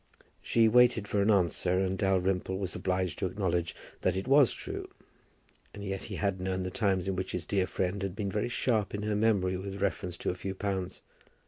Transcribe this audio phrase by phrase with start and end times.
[0.41, 4.89] She waited for an answer and Dalrymple was obliged to acknowledge that it was true.
[5.75, 8.49] And yet he had known the times in which his dear friend had been very
[8.49, 11.01] sharp in her memory with reference to a few pounds.